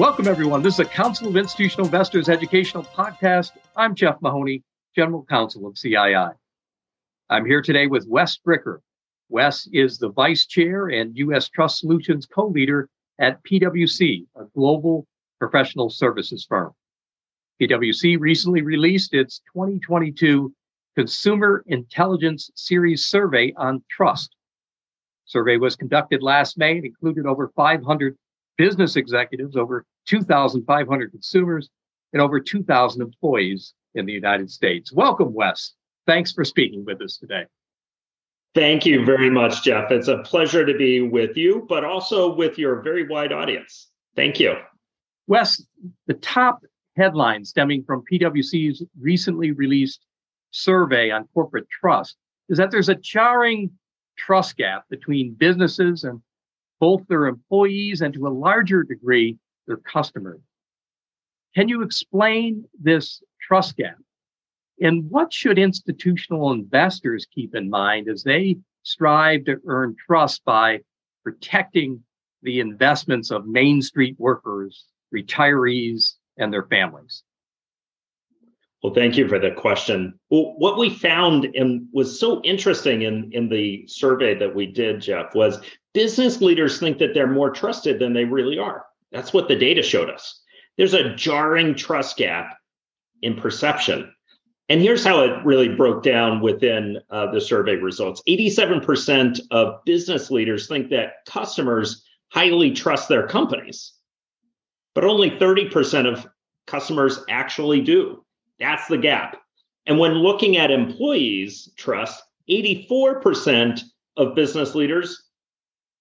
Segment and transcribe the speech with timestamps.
[0.00, 0.62] Welcome, everyone.
[0.62, 3.50] This is a Council of Institutional Investors educational podcast.
[3.76, 4.62] I'm Jeff Mahoney,
[4.96, 6.32] General Counsel of CII.
[7.28, 8.78] I'm here today with Wes Bricker.
[9.28, 11.50] Wes is the Vice Chair and U.S.
[11.50, 12.88] Trust Solutions co leader
[13.18, 15.06] at PwC, a global
[15.38, 16.72] professional services firm.
[17.60, 20.50] PwC recently released its 2022
[20.96, 24.34] Consumer Intelligence Series survey on trust.
[25.26, 28.16] Survey was conducted last May and included over 500
[28.56, 31.68] business executives, over 2,500 consumers,
[32.12, 34.92] and over 2,000 employees in the United States.
[34.92, 35.74] Welcome, Wes.
[36.06, 37.44] Thanks for speaking with us today.
[38.54, 39.92] Thank you very much, Jeff.
[39.92, 43.90] It's a pleasure to be with you, but also with your very wide audience.
[44.16, 44.56] Thank you.
[45.28, 45.62] Wes,
[46.08, 46.64] the top
[46.96, 50.04] headline stemming from PwC's recently released
[50.50, 52.16] survey on corporate trust
[52.48, 53.70] is that there's a jarring
[54.18, 56.20] trust gap between businesses and
[56.80, 59.38] both their employees and to a larger degree,
[59.70, 60.40] their customers.
[61.54, 63.96] Can you explain this trust gap?
[64.80, 70.80] And what should institutional investors keep in mind as they strive to earn trust by
[71.22, 72.02] protecting
[72.42, 77.22] the investments of Main Street workers, retirees, and their families?
[78.82, 80.18] Well, thank you for the question.
[80.30, 85.02] Well, what we found and was so interesting in, in the survey that we did,
[85.02, 85.60] Jeff, was
[85.92, 88.86] business leaders think that they're more trusted than they really are.
[89.12, 90.42] That's what the data showed us.
[90.76, 92.56] There's a jarring trust gap
[93.22, 94.12] in perception.
[94.68, 100.30] And here's how it really broke down within uh, the survey results 87% of business
[100.30, 103.92] leaders think that customers highly trust their companies,
[104.94, 106.26] but only 30% of
[106.68, 108.24] customers actually do.
[108.60, 109.38] That's the gap.
[109.86, 113.80] And when looking at employees' trust, 84%
[114.16, 115.24] of business leaders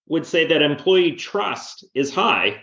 [0.08, 2.62] would say that employee trust is high.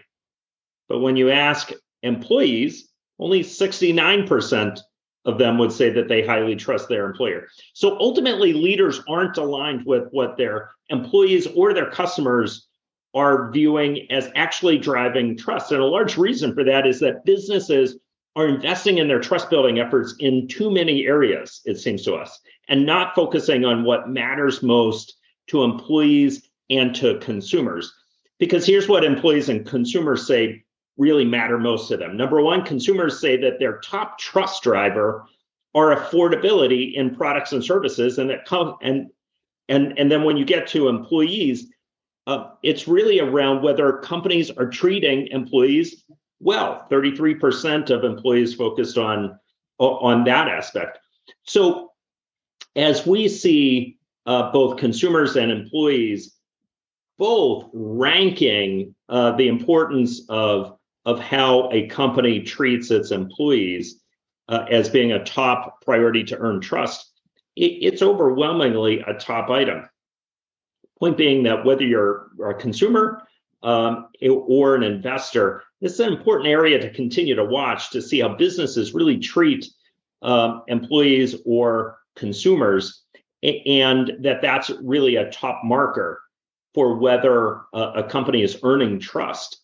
[0.89, 2.89] But when you ask employees,
[3.19, 4.81] only 69%
[5.25, 7.49] of them would say that they highly trust their employer.
[7.75, 12.69] So ultimately, leaders aren't aligned with what their employees or their customers
[13.15, 15.73] are viewing as actually driving trust.
[15.73, 17.99] And a large reason for that is that businesses
[18.37, 22.39] are investing in their trust building efforts in too many areas, it seems to us,
[22.69, 27.93] and not focusing on what matters most to employees and to consumers.
[28.39, 30.66] Because here's what employees and consumers say
[30.97, 32.17] really matter most to them.
[32.17, 35.27] Number one, consumers say that their top trust driver
[35.75, 39.11] are affordability in products and services, and that come and
[39.69, 41.67] and and then when you get to employees,
[42.27, 46.05] uh, it's really around whether companies are treating employees
[46.41, 49.39] well 33% of employees focused on
[49.79, 50.99] on that aspect
[51.45, 51.93] so
[52.75, 56.35] as we see uh, both consumers and employees
[57.19, 60.76] both ranking uh, the importance of
[61.07, 64.03] of how a company treats its employees
[64.49, 67.11] uh, as being a top priority to earn trust
[67.57, 69.89] it, it's overwhelmingly a top item
[70.99, 73.23] point being that whether you're a consumer
[73.63, 78.21] um, or an investor this is an important area to continue to watch to see
[78.21, 79.67] how businesses really treat
[80.23, 83.03] um, employees or consumers,
[83.43, 86.23] and that that's really a top marker
[86.75, 89.61] for whether a, a company is earning trust.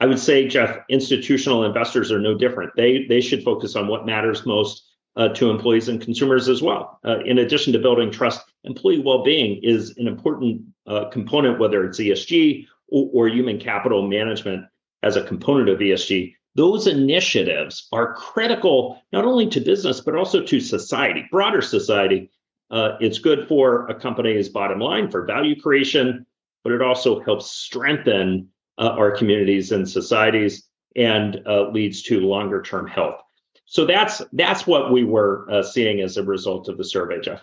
[0.00, 2.72] I would say, Jeff, institutional investors are no different.
[2.76, 4.84] They they should focus on what matters most
[5.16, 7.00] uh, to employees and consumers as well.
[7.04, 11.98] Uh, in addition to building trust, employee well-being is an important uh, component, whether it's
[11.98, 14.64] ESG or, or human capital management
[15.02, 20.42] as a component of ESG, those initiatives are critical not only to business, but also
[20.42, 22.30] to society, broader society.
[22.70, 26.26] Uh, it's good for a company's bottom line for value creation,
[26.64, 32.62] but it also helps strengthen uh, our communities and societies and uh, leads to longer
[32.62, 33.20] term health.
[33.64, 37.42] So that's that's what we were uh, seeing as a result of the survey, Jeff.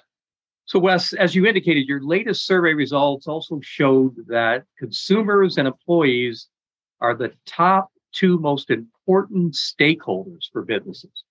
[0.68, 6.48] So, Wes, as you indicated, your latest survey results also showed that consumers and employees
[7.02, 11.24] are the top two most important stakeholders for businesses.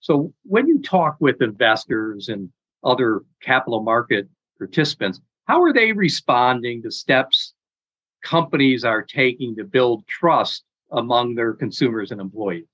[0.00, 2.50] So when you talk with investors and
[2.82, 4.28] other capital market
[4.58, 7.54] participants, how are they responding to steps
[8.22, 12.66] companies are taking to build trust among their consumers and employees?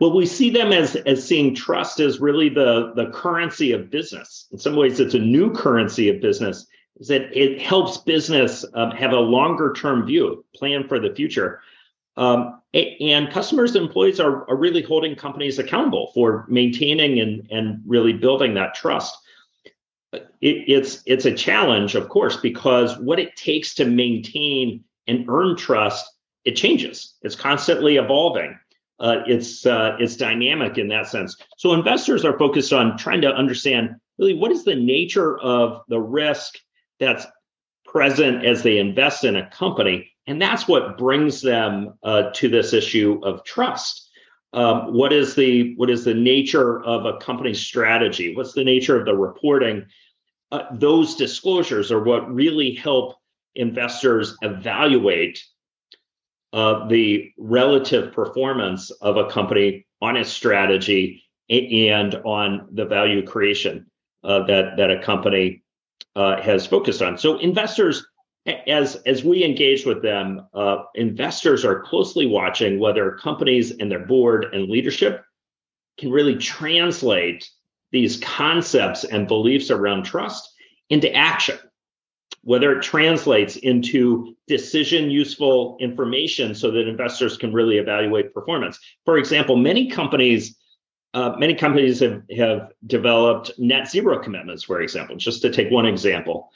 [0.00, 4.48] Well, we see them as as seeing trust as really the the currency of business.
[4.52, 6.66] In some ways, it's a new currency of business
[6.98, 11.60] is that it helps business um, have a longer term view, plan for the future.
[12.16, 17.82] Um, and customers and employees are, are really holding companies accountable for maintaining and, and
[17.86, 19.16] really building that trust.
[20.12, 25.56] It, it's it's a challenge, of course, because what it takes to maintain and earn
[25.56, 26.06] trust
[26.44, 27.14] it changes.
[27.22, 28.58] It's constantly evolving.
[28.98, 31.36] Uh, it's uh, it's dynamic in that sense.
[31.56, 36.00] So investors are focused on trying to understand really what is the nature of the
[36.00, 36.54] risk
[37.00, 37.26] that's
[37.84, 42.72] present as they invest in a company, and that's what brings them uh, to this
[42.72, 44.01] issue of trust.
[44.54, 48.36] Um, what is the what is the nature of a company's strategy?
[48.36, 49.86] What's the nature of the reporting?
[50.50, 53.16] Uh, those disclosures are what really help
[53.54, 55.42] investors evaluate
[56.52, 63.86] uh, the relative performance of a company on its strategy and on the value creation
[64.24, 65.62] uh, that that a company
[66.14, 67.16] uh, has focused on.
[67.16, 68.06] So investors,
[68.66, 74.04] as as we engage with them, uh, investors are closely watching whether companies and their
[74.06, 75.24] board and leadership
[75.98, 77.48] can really translate
[77.92, 80.48] these concepts and beliefs around trust
[80.88, 81.58] into action
[82.44, 88.78] whether it translates into decision useful information so that investors can really evaluate performance.
[89.04, 90.56] For example, many companies
[91.14, 95.84] uh, many companies have, have developed net zero commitments, for example, just to take one
[95.84, 96.50] example.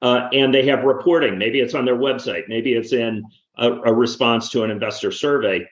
[0.00, 1.38] Uh, and they have reporting.
[1.38, 2.44] Maybe it's on their website.
[2.48, 3.24] Maybe it's in
[3.56, 5.66] a, a response to an investor survey.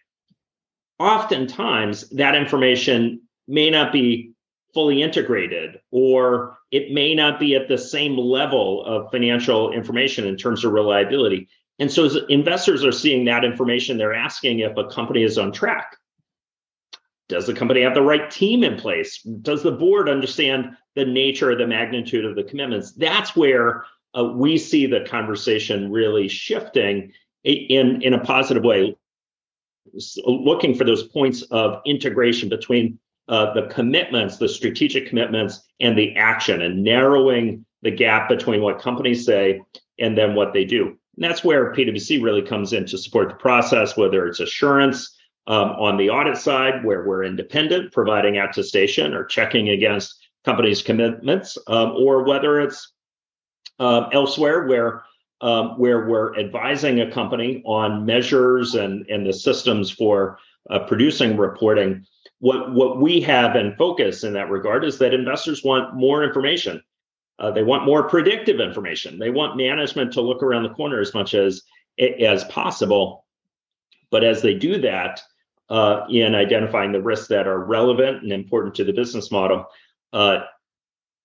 [0.99, 4.33] Oftentimes, that information may not be
[4.75, 10.37] fully integrated or it may not be at the same level of financial information in
[10.37, 11.49] terms of reliability.
[11.79, 15.53] And so as investors are seeing that information, they're asking if a company is on
[15.53, 15.97] track.
[17.29, 19.23] Does the company have the right team in place?
[19.23, 22.93] Does the board understand the nature the magnitude of the commitments?
[22.93, 23.85] That's where
[24.17, 27.13] uh, we see the conversation really shifting
[27.45, 28.97] in, in a positive way,
[30.25, 32.99] looking for those points of integration between
[33.29, 38.81] uh, the commitments, the strategic commitments, and the action, and narrowing the gap between what
[38.81, 39.61] companies say
[39.99, 40.87] and then what they do.
[40.87, 45.17] And that's where PwC really comes in to support the process, whether it's assurance
[45.47, 50.15] um, on the audit side, where we're independent, providing attestation or checking against
[50.45, 52.93] companies' commitments, um, or whether it's
[53.79, 55.05] uh, elsewhere where
[55.43, 60.39] um, where we're advising a company on measures and, and the systems for
[60.71, 62.07] uh, producing reporting
[62.39, 66.83] what what we have in focus in that regard is that investors want more information.
[67.39, 69.19] Uh, they want more predictive information.
[69.19, 71.63] They want management to look around the corner as much as
[71.99, 73.25] as possible.
[74.11, 75.23] But as they do that,
[75.69, 79.67] uh, in identifying the risks that are relevant and important to the business model,
[80.13, 80.41] uh,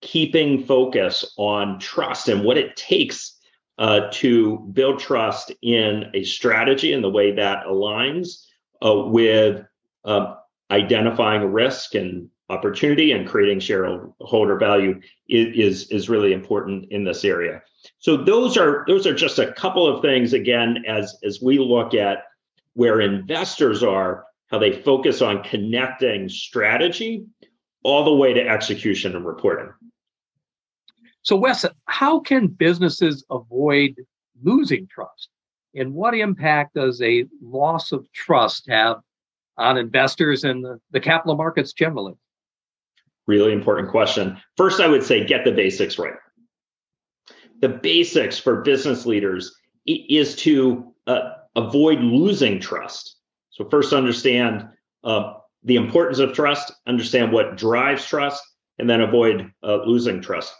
[0.01, 3.37] keeping focus on trust and what it takes
[3.77, 8.45] uh, to build trust in a strategy and the way that aligns
[8.85, 9.63] uh, with
[10.05, 10.35] uh,
[10.69, 14.99] identifying risk and opportunity and creating shareholder value
[15.29, 17.61] is, is, is really important in this area.
[17.99, 21.93] So those are those are just a couple of things again as as we look
[21.93, 22.25] at
[22.73, 27.25] where investors are, how they focus on connecting strategy
[27.83, 29.71] all the way to execution and reporting.
[31.23, 33.95] So Wes, how can businesses avoid
[34.41, 35.29] losing trust?
[35.75, 38.97] And what impact does a loss of trust have
[39.57, 42.13] on investors and the, the capital markets generally?
[43.27, 44.37] Really important question.
[44.57, 46.13] First, I would say get the basics right.
[47.61, 49.55] The basics for business leaders
[49.85, 53.17] is to uh, avoid losing trust.
[53.51, 54.67] So, first, understand
[55.03, 58.43] uh, the importance of trust, understand what drives trust,
[58.79, 60.53] and then avoid uh, losing trust.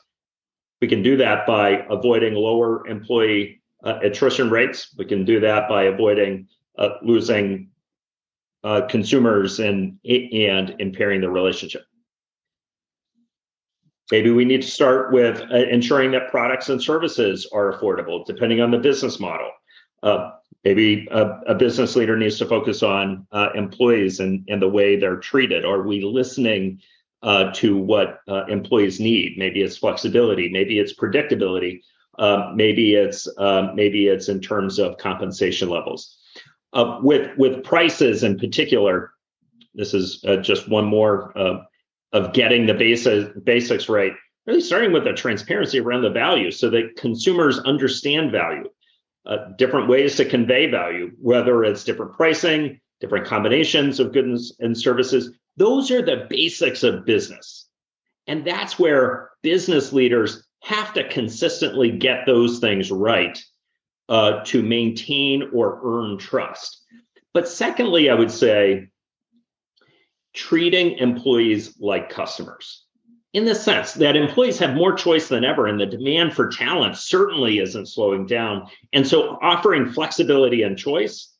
[0.79, 4.93] We can do that by avoiding lower employee uh, attrition rates.
[4.97, 7.69] We can do that by avoiding uh, losing
[8.63, 11.83] uh, consumers and and impairing the relationship.
[14.11, 18.59] Maybe we need to start with uh, ensuring that products and services are affordable, depending
[18.59, 19.49] on the business model.
[20.03, 20.31] Uh,
[20.63, 24.95] maybe a, a, business leader needs to focus on uh, employees and, and the way
[24.95, 25.65] they're treated.
[25.65, 26.81] Are we listening
[27.23, 29.37] uh, to what uh, employees need?
[29.37, 30.49] Maybe it's flexibility.
[30.49, 31.81] Maybe it's predictability.
[32.55, 33.27] maybe it's
[33.73, 36.17] maybe it's in terms of compensation levels
[36.73, 39.11] uh, with with prices in particular,
[39.73, 41.61] this is uh, just one more uh,
[42.13, 44.13] of getting the basics basics right.
[44.47, 48.69] Really starting with the transparency around the value, so that consumers understand value.
[49.23, 54.75] Uh, different ways to convey value, whether it's different pricing, different combinations of goods and
[54.75, 55.31] services.
[55.57, 57.67] Those are the basics of business,
[58.25, 63.37] and that's where business leaders have to consistently get those things right
[64.09, 66.83] uh, to maintain or earn trust.
[67.33, 68.89] But secondly, I would say
[70.33, 72.85] treating employees like customers
[73.33, 76.97] in the sense that employees have more choice than ever and the demand for talent
[76.97, 78.67] certainly isn't slowing down.
[78.91, 81.33] And so offering flexibility and choice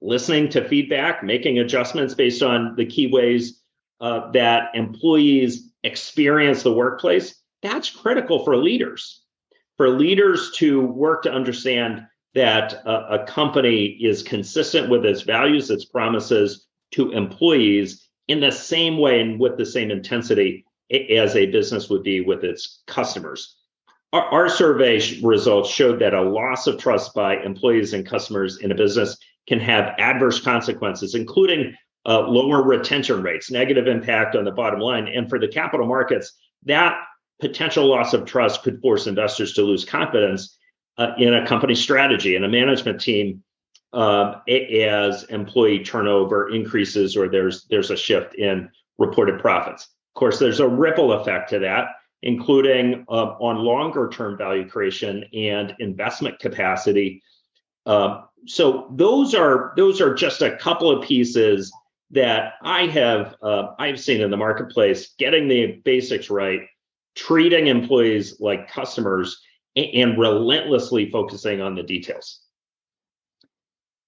[0.00, 3.60] listening to feedback, making adjustments based on the key ways
[4.00, 9.22] uh, that employees experience the workplace, that's critical for leaders.
[9.76, 15.70] For leaders to work to understand that a, a company is consistent with its values,
[15.70, 21.46] its promises to employees in the same way and with the same intensity as a
[21.46, 23.56] business would be with its customers.
[24.12, 28.70] Our, our, survey results showed that a loss of trust by employees and customers in
[28.70, 29.16] a business
[29.48, 31.74] can have adverse consequences, including
[32.06, 35.08] uh, lower retention rates, negative impact on the bottom line.
[35.08, 36.32] And for the capital markets,
[36.64, 36.98] that
[37.40, 40.56] potential loss of trust could force investors to lose confidence
[40.98, 43.42] uh, in a company strategy and a management team
[43.92, 49.88] um, as employee turnover increases or there's there's a shift in reported profits.
[50.16, 51.88] Of course, there's a ripple effect to that,
[52.22, 57.22] including uh, on longer term value creation and investment capacity.
[57.84, 61.70] Uh, so those are those are just a couple of pieces
[62.12, 65.12] that I have uh, I've seen in the marketplace.
[65.18, 66.60] Getting the basics right,
[67.14, 69.38] treating employees like customers,
[69.76, 72.40] and, and relentlessly focusing on the details.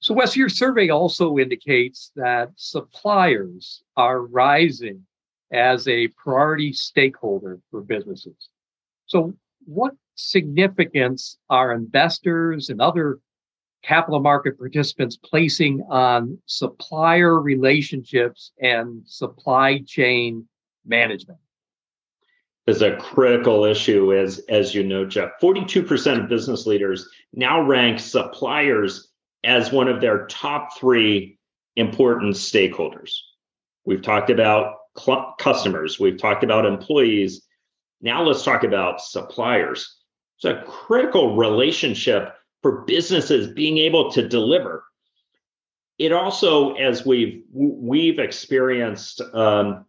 [0.00, 5.04] So, Wes, your survey also indicates that suppliers are rising
[5.52, 8.50] as a priority stakeholder for businesses.
[9.06, 13.18] So, what significance are investors and other
[13.82, 20.46] capital market participants placing on supplier relationships and supply chain
[20.84, 21.38] management?
[22.66, 25.30] Is a critical issue, as as you know, Jeff.
[25.40, 29.08] Forty-two percent of business leaders now rank suppliers
[29.44, 31.38] as one of their top three
[31.76, 33.12] important stakeholders.
[33.86, 37.46] We've talked about cl- customers, we've talked about employees.
[38.00, 39.96] Now let's talk about suppliers.
[40.36, 44.84] It's a critical relationship for businesses being able to deliver.
[45.98, 49.84] It also, as we've we've experienced um,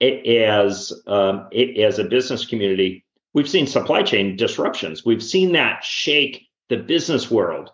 [0.00, 3.04] as um, as a business community,
[3.34, 5.04] we've seen supply chain disruptions.
[5.04, 7.70] We've seen that shake the business world.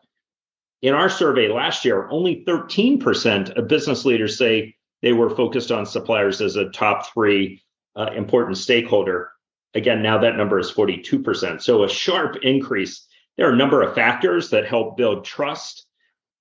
[0.81, 4.76] In our survey last year, only 13% of business leaders say
[5.07, 7.63] they were focused on suppliers as a top three
[7.95, 9.31] uh, important stakeholder.
[9.73, 11.63] Again, now that number is 42%.
[11.63, 15.87] So a sharp increase there are a number of factors that help build trust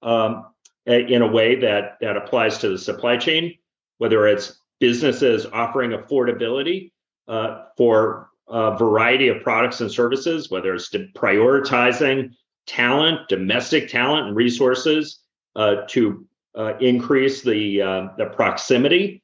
[0.01, 0.47] um,
[0.87, 3.53] in a way that that applies to the supply chain,
[3.99, 6.91] whether it's businesses offering affordability
[7.27, 12.31] uh, for a variety of products and services, whether it's prioritizing
[12.65, 15.19] talent, domestic talent and resources
[15.55, 19.23] uh, to uh, increase the uh, the proximity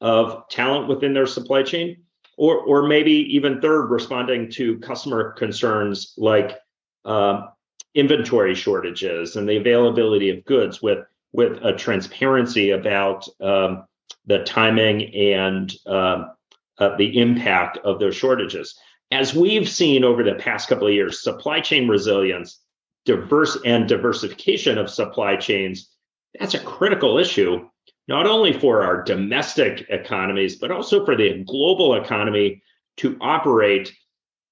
[0.00, 1.96] of talent within their supply chain,
[2.36, 6.58] or or maybe even third, responding to customer concerns like
[7.04, 7.48] um,
[7.94, 13.84] inventory shortages and the availability of goods with with a transparency about um,
[14.26, 16.32] the timing and um,
[16.78, 18.78] uh, the impact of those shortages.
[19.10, 22.60] As we've seen over the past couple of years, supply chain resilience,
[23.04, 25.91] diverse and diversification of supply chains,
[26.38, 27.68] that's a critical issue,
[28.08, 32.62] not only for our domestic economies, but also for the global economy
[32.98, 33.92] to operate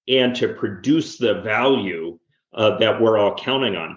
[0.09, 2.19] and to produce the value
[2.55, 3.97] uh, that we're all counting on.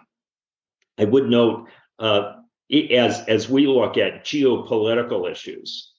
[0.97, 1.67] I would note
[1.99, 2.33] uh,
[2.71, 5.91] as as we look at geopolitical issues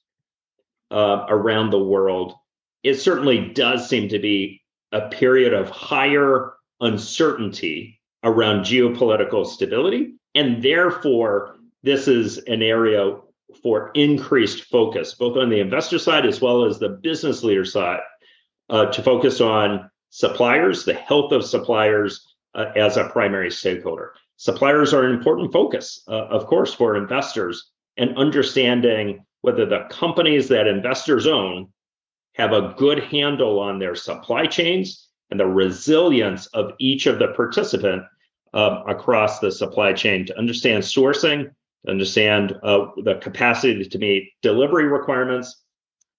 [0.91, 2.33] uh, around the world,
[2.83, 4.61] it certainly does seem to be
[4.91, 11.54] a period of higher uncertainty around geopolitical stability, and therefore
[11.85, 13.15] this is an area
[13.61, 17.99] for increased focus, both on the investor side as well as the business leader side,
[18.69, 24.13] uh, to focus on suppliers, the health of suppliers, uh, as a primary stakeholder.
[24.37, 30.47] Suppliers are an important focus, uh, of course, for investors and understanding whether the companies
[30.47, 31.67] that investors own
[32.33, 37.27] have a good handle on their supply chains and the resilience of each of the
[37.29, 38.03] participant
[38.53, 41.51] uh, across the supply chain to understand sourcing,
[41.87, 45.63] understand uh, the capacity to meet delivery requirements,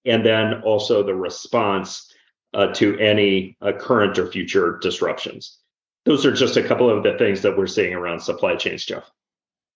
[0.04, 2.12] and then also the response
[2.54, 5.58] uh, to any uh, current or future disruptions
[6.06, 9.10] those are just a couple of the things that we're seeing around supply chains, Jeff.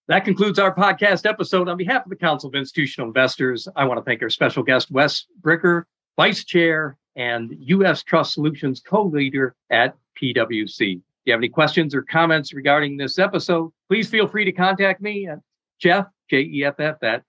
[0.07, 1.69] That concludes our podcast episode.
[1.69, 4.91] On behalf of the Council of Institutional Investors, I want to thank our special guest,
[4.91, 5.85] Wes Bricker,
[6.17, 8.03] Vice Chair and U.S.
[8.03, 10.97] Trust Solutions co leader at PwC.
[10.97, 15.03] If you have any questions or comments regarding this episode, please feel free to contact
[15.03, 15.41] me at
[15.81, 17.23] Jeff, J E F F, at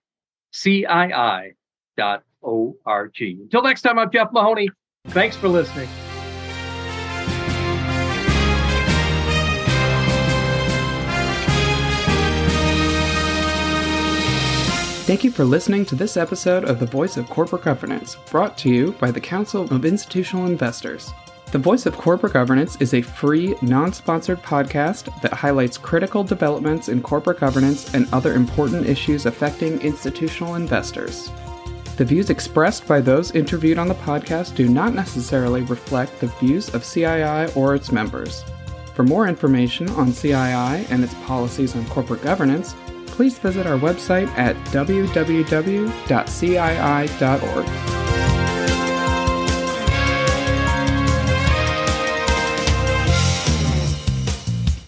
[0.53, 1.53] CII
[1.97, 3.15] dot org.
[3.19, 4.69] Until next time, I'm Jeff Mahoney.
[5.07, 5.87] Thanks for listening.
[15.05, 18.69] Thank you for listening to this episode of The Voice of Corporate Governance, brought to
[18.69, 21.11] you by the Council of Institutional Investors.
[21.51, 26.87] The Voice of Corporate Governance is a free, non sponsored podcast that highlights critical developments
[26.87, 31.29] in corporate governance and other important issues affecting institutional investors.
[31.97, 36.73] The views expressed by those interviewed on the podcast do not necessarily reflect the views
[36.73, 38.45] of CII or its members.
[38.95, 42.75] For more information on CII and its policies on corporate governance,
[43.07, 45.91] please visit our website at www.cii.org.